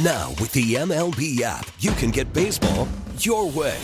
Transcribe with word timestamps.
Now, 0.00 0.30
with 0.40 0.52
the 0.52 0.76
MLB 0.76 1.42
app, 1.42 1.68
you 1.78 1.90
can 1.90 2.10
get 2.10 2.32
baseball 2.32 2.88
your 3.18 3.50
way. 3.50 3.78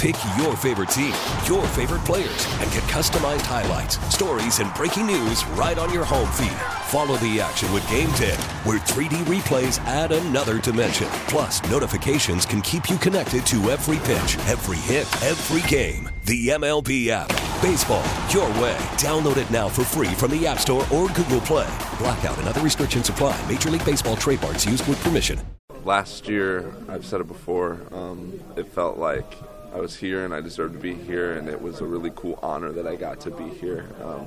Pick 0.00 0.16
your 0.36 0.56
favorite 0.56 0.88
team, 0.88 1.14
your 1.46 1.64
favorite 1.68 2.04
players, 2.04 2.46
and 2.58 2.68
get 2.72 2.82
customized 2.90 3.42
highlights, 3.42 3.96
stories, 4.12 4.58
and 4.58 4.74
breaking 4.74 5.06
news 5.06 5.46
right 5.50 5.78
on 5.78 5.94
your 5.94 6.04
home 6.04 6.28
feed. 6.32 6.50
Follow 6.88 7.16
the 7.18 7.40
action 7.40 7.72
with 7.72 7.84
Gameday, 7.84 8.36
where 8.66 8.80
3D 8.80 9.22
replays 9.26 9.78
add 9.82 10.10
another 10.10 10.60
dimension. 10.60 11.06
Plus, 11.28 11.62
notifications 11.70 12.44
can 12.44 12.60
keep 12.62 12.90
you 12.90 12.96
connected 12.96 13.46
to 13.46 13.70
every 13.70 13.98
pitch, 13.98 14.36
every 14.48 14.78
hit, 14.78 15.06
every 15.22 15.62
game. 15.70 16.10
The 16.24 16.48
MLB 16.48 17.06
app. 17.06 17.51
Baseball, 17.62 18.02
your 18.28 18.48
way. 18.60 18.76
Download 18.98 19.36
it 19.36 19.48
now 19.48 19.68
for 19.68 19.84
free 19.84 20.12
from 20.14 20.32
the 20.32 20.48
App 20.48 20.58
Store 20.58 20.84
or 20.92 21.06
Google 21.10 21.40
Play. 21.42 21.72
Blackout 21.96 22.36
and 22.38 22.48
other 22.48 22.60
restrictions 22.60 23.08
apply. 23.08 23.40
Major 23.48 23.70
League 23.70 23.84
Baseball 23.84 24.16
trademarks 24.16 24.66
used 24.66 24.84
with 24.88 25.00
permission. 25.04 25.38
Last 25.84 26.28
year, 26.28 26.74
I've 26.88 27.06
said 27.06 27.20
it 27.20 27.28
before, 27.28 27.78
um, 27.92 28.40
it 28.56 28.66
felt 28.66 28.98
like 28.98 29.32
I 29.72 29.78
was 29.78 29.94
here 29.94 30.24
and 30.24 30.34
I 30.34 30.40
deserved 30.40 30.74
to 30.74 30.80
be 30.80 30.94
here, 30.94 31.34
and 31.34 31.48
it 31.48 31.62
was 31.62 31.80
a 31.80 31.84
really 31.84 32.10
cool 32.16 32.36
honor 32.42 32.72
that 32.72 32.88
I 32.88 32.96
got 32.96 33.20
to 33.20 33.30
be 33.30 33.48
here. 33.50 33.86
Um, 34.02 34.26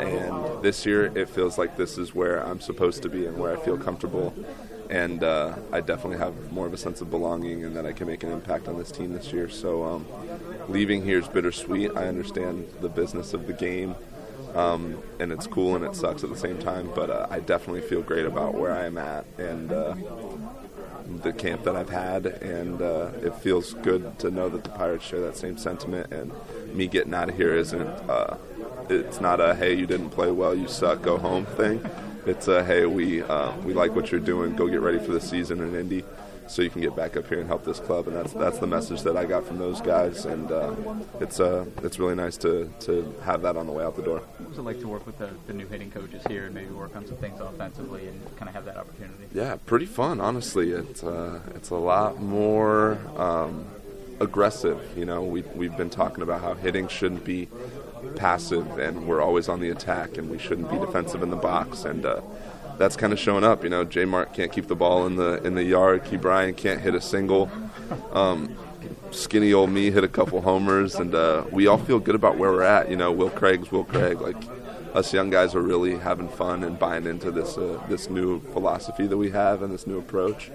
and 0.00 0.62
this 0.62 0.86
year, 0.86 1.06
it 1.16 1.28
feels 1.28 1.58
like 1.58 1.76
this 1.76 1.98
is 1.98 2.14
where 2.14 2.44
I'm 2.44 2.60
supposed 2.60 3.02
to 3.02 3.08
be 3.08 3.26
and 3.26 3.36
where 3.38 3.56
I 3.56 3.60
feel 3.60 3.76
comfortable. 3.76 4.34
And 4.90 5.24
uh, 5.24 5.56
I 5.72 5.80
definitely 5.80 6.18
have 6.18 6.52
more 6.52 6.66
of 6.66 6.72
a 6.72 6.76
sense 6.76 7.00
of 7.00 7.10
belonging 7.10 7.64
and 7.64 7.74
that 7.76 7.86
I 7.86 7.92
can 7.92 8.06
make 8.06 8.22
an 8.22 8.30
impact 8.30 8.68
on 8.68 8.78
this 8.78 8.90
team 8.90 9.12
this 9.12 9.32
year. 9.32 9.48
So 9.48 9.82
um, 9.84 10.06
leaving 10.68 11.04
here 11.04 11.18
is 11.18 11.28
bittersweet. 11.28 11.96
I 11.96 12.06
understand 12.06 12.68
the 12.80 12.88
business 12.88 13.34
of 13.34 13.46
the 13.46 13.52
game. 13.52 13.94
Um, 14.54 15.02
and 15.18 15.32
it's 15.32 15.48
cool 15.48 15.74
and 15.74 15.84
it 15.84 15.96
sucks 15.96 16.22
at 16.22 16.30
the 16.30 16.36
same 16.36 16.60
time, 16.60 16.90
but 16.94 17.10
uh, 17.10 17.26
I 17.28 17.40
definitely 17.40 17.80
feel 17.80 18.02
great 18.02 18.24
about 18.24 18.54
where 18.54 18.72
I 18.72 18.84
am 18.84 18.98
at 18.98 19.26
and 19.36 19.72
uh, 19.72 19.96
the 21.22 21.32
camp 21.32 21.64
that 21.64 21.76
I've 21.76 21.90
had, 21.90 22.26
and 22.26 22.80
uh, 22.80 23.10
it 23.22 23.34
feels 23.36 23.74
good 23.74 24.18
to 24.20 24.30
know 24.30 24.48
that 24.48 24.64
the 24.64 24.70
Pirates 24.70 25.04
share 25.04 25.20
that 25.20 25.36
same 25.36 25.56
sentiment. 25.56 26.12
And 26.12 26.32
me 26.74 26.86
getting 26.86 27.14
out 27.14 27.28
of 27.28 27.36
here 27.36 27.54
isn't 27.54 27.86
uh, 27.86 28.36
it's 28.88 29.20
not 29.20 29.40
a 29.40 29.54
hey 29.54 29.74
you 29.74 29.86
didn't 29.86 30.10
play 30.10 30.30
well 30.30 30.54
you 30.54 30.68
suck 30.68 31.02
go 31.02 31.18
home 31.18 31.46
thing. 31.46 31.84
It's 32.26 32.48
a 32.48 32.64
hey 32.64 32.86
we 32.86 33.22
uh, 33.22 33.56
we 33.58 33.74
like 33.74 33.94
what 33.94 34.10
you're 34.10 34.20
doing 34.20 34.56
go 34.56 34.66
get 34.68 34.80
ready 34.80 34.98
for 34.98 35.12
the 35.12 35.20
season 35.20 35.60
in 35.60 35.74
Indy 35.74 36.04
so 36.46 36.62
you 36.62 36.70
can 36.70 36.80
get 36.80 36.94
back 36.94 37.16
up 37.16 37.26
here 37.28 37.38
and 37.38 37.46
help 37.46 37.64
this 37.64 37.80
club. 37.80 38.06
And 38.08 38.16
that's 38.16 38.32
that's 38.32 38.58
the 38.58 38.66
message 38.66 39.02
that 39.02 39.16
I 39.16 39.24
got 39.24 39.46
from 39.46 39.58
those 39.58 39.80
guys, 39.80 40.24
and 40.24 40.50
uh, 40.50 40.74
it's 41.20 41.40
uh, 41.40 41.64
it's 41.82 41.98
really 41.98 42.14
nice 42.14 42.36
to, 42.38 42.70
to 42.80 43.14
have 43.24 43.42
that 43.42 43.56
on 43.56 43.66
the 43.66 43.72
way 43.72 43.84
out 43.84 43.96
the 43.96 44.02
door. 44.02 44.20
What 44.38 44.48
was 44.50 44.58
it 44.58 44.62
like 44.62 44.80
to 44.80 44.88
work 44.88 45.06
with 45.06 45.18
the, 45.18 45.30
the 45.46 45.52
new 45.52 45.66
hitting 45.66 45.90
coaches 45.90 46.22
here 46.28 46.46
and 46.46 46.54
maybe 46.54 46.70
work 46.70 46.94
on 46.96 47.06
some 47.06 47.16
things 47.16 47.40
offensively 47.40 48.08
and 48.08 48.36
kind 48.36 48.48
of 48.48 48.54
have 48.54 48.64
that 48.66 48.76
opportunity? 48.76 49.24
Yeah, 49.32 49.56
pretty 49.66 49.86
fun. 49.86 50.20
Honestly, 50.20 50.70
it's 50.70 51.02
uh, 51.02 51.40
it's 51.54 51.70
a 51.70 51.76
lot 51.76 52.20
more. 52.20 52.98
Um, 53.16 53.66
aggressive 54.20 54.80
you 54.96 55.04
know 55.04 55.24
we, 55.24 55.42
we've 55.56 55.76
been 55.76 55.90
talking 55.90 56.22
about 56.22 56.40
how 56.40 56.54
hitting 56.54 56.86
shouldn't 56.86 57.24
be 57.24 57.48
passive 58.14 58.78
and 58.78 59.08
we're 59.08 59.20
always 59.20 59.48
on 59.48 59.58
the 59.58 59.70
attack 59.70 60.16
and 60.16 60.30
we 60.30 60.38
shouldn't 60.38 60.70
be 60.70 60.78
defensive 60.78 61.20
in 61.20 61.30
the 61.30 61.36
box 61.36 61.84
and 61.84 62.06
uh, 62.06 62.20
that's 62.78 62.96
kind 62.96 63.12
of 63.12 63.18
showing 63.18 63.44
up. 63.44 63.64
You 63.64 63.70
know, 63.70 63.84
J 63.84 64.04
Mart 64.04 64.32
can't 64.32 64.52
keep 64.52 64.66
the 64.66 64.76
ball 64.76 65.06
in 65.06 65.16
the 65.16 65.42
in 65.44 65.54
the 65.54 65.64
yard. 65.64 66.04
Ke'Bryan 66.04 66.56
can't 66.56 66.80
hit 66.80 66.94
a 66.94 67.00
single. 67.00 67.50
Um, 68.12 68.56
skinny 69.10 69.52
old 69.52 69.70
me 69.70 69.90
hit 69.90 70.04
a 70.04 70.08
couple 70.08 70.40
homers, 70.40 70.96
and 70.96 71.14
uh, 71.14 71.44
we 71.50 71.66
all 71.66 71.78
feel 71.78 71.98
good 71.98 72.14
about 72.14 72.36
where 72.36 72.50
we're 72.50 72.62
at. 72.62 72.90
You 72.90 72.96
know, 72.96 73.12
Will 73.12 73.30
Craig's 73.30 73.70
Will 73.70 73.84
Craig. 73.84 74.20
Like 74.20 74.36
us 74.94 75.12
young 75.12 75.30
guys 75.30 75.54
are 75.54 75.62
really 75.62 75.96
having 75.96 76.28
fun 76.28 76.62
and 76.62 76.78
buying 76.78 77.06
into 77.06 77.30
this 77.30 77.56
uh, 77.58 77.80
this 77.88 78.08
new 78.08 78.40
philosophy 78.52 79.06
that 79.06 79.16
we 79.16 79.30
have 79.30 79.62
and 79.62 79.72
this 79.72 79.86
new 79.86 79.98
approach. 79.98 80.50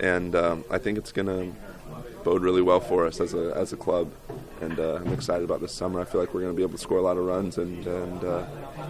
And 0.00 0.34
um, 0.34 0.64
I 0.70 0.78
think 0.78 0.98
it's 0.98 1.12
gonna 1.12 1.52
bode 2.24 2.42
really 2.42 2.62
well 2.62 2.80
for 2.80 3.06
us 3.06 3.20
as 3.20 3.34
a 3.34 3.52
as 3.56 3.72
a 3.72 3.76
club 3.76 4.10
and 4.60 4.78
uh, 4.78 4.96
I'm 4.96 5.12
excited 5.12 5.44
about 5.44 5.60
this 5.60 5.72
summer. 5.72 6.00
I 6.00 6.04
feel 6.04 6.20
like 6.20 6.34
we're 6.34 6.40
going 6.40 6.52
to 6.52 6.56
be 6.56 6.62
able 6.62 6.72
to 6.72 6.78
score 6.78 6.98
a 6.98 7.02
lot 7.02 7.16
of 7.16 7.24
runs 7.24 7.58
and, 7.58 7.86
and 7.86 8.24
uh, 8.24 8.44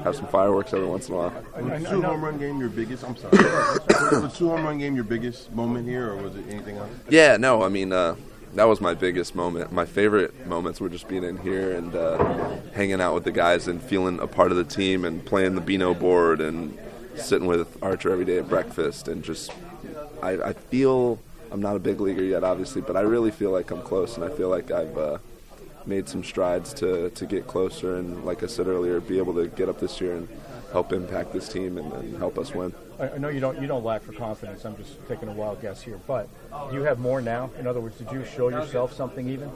have 0.04 0.16
some 0.16 0.26
fireworks 0.28 0.72
every 0.72 0.86
once 0.86 1.08
in 1.08 1.14
a 1.14 1.18
while. 1.18 1.44
Was 1.60 1.82
the 1.82 1.90
two 1.90 2.02
home 2.02 2.24
run 2.24 2.38
game 2.38 2.58
your 2.60 2.68
biggest? 2.68 3.04
I'm 3.04 3.16
sorry. 3.16 3.36
was 3.36 4.22
the 4.22 4.32
two 4.34 4.48
home 4.48 4.64
run 4.64 4.78
game 4.78 4.94
your 4.94 5.04
biggest 5.04 5.52
moment 5.52 5.88
here, 5.88 6.12
or 6.12 6.16
was 6.16 6.36
it 6.36 6.44
anything 6.48 6.76
else? 6.76 6.90
Yeah, 7.08 7.36
no. 7.36 7.62
I 7.62 7.68
mean, 7.68 7.92
uh, 7.92 8.16
that 8.54 8.64
was 8.64 8.80
my 8.80 8.94
biggest 8.94 9.34
moment. 9.34 9.72
My 9.72 9.84
favorite 9.84 10.46
moments 10.46 10.80
were 10.80 10.88
just 10.88 11.08
being 11.08 11.24
in 11.24 11.36
here 11.38 11.72
and 11.72 11.94
uh, 11.94 12.56
hanging 12.74 13.00
out 13.00 13.14
with 13.14 13.24
the 13.24 13.32
guys 13.32 13.68
and 13.68 13.82
feeling 13.82 14.18
a 14.20 14.26
part 14.26 14.50
of 14.50 14.56
the 14.56 14.64
team 14.64 15.04
and 15.04 15.24
playing 15.24 15.54
the 15.54 15.60
Beano 15.60 15.94
board 15.94 16.40
and 16.40 16.78
sitting 17.16 17.46
with 17.46 17.82
Archer 17.82 18.10
every 18.10 18.24
day 18.24 18.38
at 18.38 18.48
breakfast 18.48 19.08
and 19.08 19.24
just 19.24 19.50
I, 20.22 20.32
I 20.32 20.52
feel. 20.52 21.18
I'm 21.52 21.62
not 21.62 21.76
a 21.76 21.78
big 21.78 22.00
leaguer 22.00 22.24
yet, 22.24 22.42
obviously, 22.42 22.82
but 22.82 22.96
I 22.96 23.02
really 23.02 23.30
feel 23.30 23.52
like 23.52 23.70
I'm 23.70 23.80
close, 23.80 24.16
and 24.16 24.24
I 24.24 24.30
feel 24.30 24.48
like 24.48 24.72
I've 24.72 24.98
uh, 24.98 25.18
made 25.86 26.08
some 26.08 26.24
strides 26.24 26.74
to, 26.74 27.10
to 27.10 27.26
get 27.26 27.46
closer 27.46 27.96
and, 27.96 28.24
like 28.24 28.42
I 28.42 28.46
said 28.46 28.66
earlier, 28.66 29.00
be 29.00 29.18
able 29.18 29.34
to 29.34 29.46
get 29.46 29.68
up 29.68 29.80
this 29.80 30.00
year 30.00 30.14
and 30.14 30.28
help 30.72 30.92
impact 30.92 31.32
this 31.32 31.48
team 31.48 31.78
and, 31.78 31.92
and 31.92 32.18
help 32.18 32.38
us 32.38 32.52
win. 32.54 32.74
I 32.98 33.18
know 33.18 33.28
you 33.28 33.40
don't 33.40 33.60
you 33.60 33.66
don't 33.66 33.84
lack 33.84 34.02
for 34.02 34.12
confidence. 34.12 34.64
I'm 34.64 34.76
just 34.76 35.06
taking 35.06 35.28
a 35.28 35.32
wild 35.32 35.60
guess 35.60 35.82
here, 35.82 36.00
but 36.06 36.28
do 36.70 36.76
you 36.76 36.82
have 36.84 36.98
more 36.98 37.20
now? 37.20 37.50
In 37.58 37.66
other 37.66 37.80
words, 37.80 37.98
did 37.98 38.10
you 38.10 38.24
show 38.24 38.48
yourself 38.48 38.94
something 38.94 39.28
even? 39.28 39.50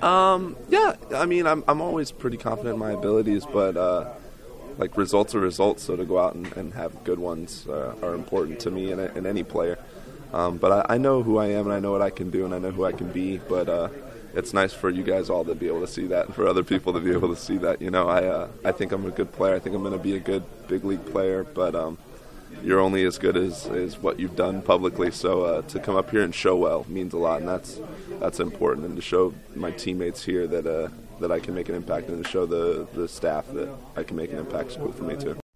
Um, 0.00 0.56
yeah, 0.68 0.94
I 1.12 1.26
mean, 1.26 1.46
I'm 1.46 1.64
I'm 1.66 1.80
always 1.80 2.12
pretty 2.12 2.36
confident 2.36 2.74
in 2.74 2.78
my 2.78 2.92
abilities, 2.92 3.46
but 3.46 3.76
uh, 3.76 4.12
like 4.78 4.96
results 4.96 5.34
are 5.34 5.40
results. 5.40 5.82
So 5.82 5.96
to 5.96 6.04
go 6.04 6.18
out 6.18 6.34
and, 6.34 6.56
and 6.56 6.74
have 6.74 7.02
good 7.02 7.18
ones 7.18 7.66
uh, 7.68 7.96
are 8.00 8.14
important 8.14 8.60
to 8.60 8.70
me 8.70 8.92
and, 8.92 9.00
and 9.00 9.26
any 9.26 9.42
player. 9.42 9.78
Um, 10.32 10.58
but 10.58 10.86
I, 10.90 10.94
I, 10.94 10.98
know 10.98 11.22
who 11.22 11.38
I 11.38 11.46
am 11.46 11.66
and 11.66 11.72
I 11.72 11.78
know 11.78 11.92
what 11.92 12.02
I 12.02 12.10
can 12.10 12.30
do 12.30 12.44
and 12.44 12.52
I 12.52 12.58
know 12.58 12.72
who 12.72 12.84
I 12.84 12.90
can 12.90 13.10
be. 13.12 13.38
But 13.38 13.68
uh, 13.68 13.88
it's 14.34 14.52
nice 14.52 14.72
for 14.72 14.90
you 14.90 15.02
guys 15.02 15.30
all 15.30 15.44
to 15.44 15.54
be 15.54 15.68
able 15.68 15.80
to 15.80 15.86
see 15.86 16.06
that, 16.08 16.26
and 16.26 16.34
for 16.34 16.46
other 16.46 16.62
people 16.62 16.92
to 16.92 17.00
be 17.00 17.12
able 17.12 17.28
to 17.34 17.40
see 17.40 17.56
that. 17.58 17.80
You 17.80 17.90
know, 17.90 18.08
I 18.08 18.24
uh, 18.24 18.48
I 18.64 18.72
think 18.72 18.92
I'm 18.92 19.06
a 19.06 19.10
good 19.10 19.32
player. 19.32 19.54
I 19.54 19.58
think 19.58 19.74
I'm 19.74 19.82
going 19.82 19.96
to 19.96 20.02
be 20.02 20.16
a 20.16 20.20
good 20.20 20.44
big 20.68 20.84
league 20.84 21.04
player, 21.06 21.44
but 21.44 21.74
um, 21.74 21.98
you're 22.62 22.80
only 22.80 23.04
as 23.04 23.18
good 23.18 23.36
as, 23.36 23.66
as 23.66 23.98
what 23.98 24.18
you've 24.18 24.36
done 24.36 24.62
publicly. 24.62 25.10
So 25.10 25.42
uh, 25.42 25.62
to 25.62 25.78
come 25.78 25.96
up 25.96 26.10
here 26.10 26.22
and 26.22 26.34
show 26.34 26.56
well 26.56 26.84
means 26.88 27.12
a 27.12 27.18
lot, 27.18 27.40
and 27.40 27.48
that's 27.48 27.80
that's 28.20 28.40
important. 28.40 28.86
And 28.86 28.96
to 28.96 29.02
show 29.02 29.34
my 29.54 29.70
teammates 29.70 30.24
here 30.24 30.46
that 30.46 30.66
uh, 30.66 30.88
that 31.20 31.30
I 31.30 31.40
can 31.40 31.54
make 31.54 31.68
an 31.68 31.74
impact, 31.74 32.08
and 32.08 32.22
to 32.22 32.28
show 32.28 32.46
the 32.46 32.86
the 32.94 33.08
staff 33.08 33.46
that 33.52 33.68
I 33.96 34.02
can 34.02 34.16
make 34.16 34.32
an 34.32 34.38
impact 34.38 34.70
is 34.70 34.76
cool 34.76 34.92
for 34.92 35.04
me 35.04 35.16
too. 35.16 35.43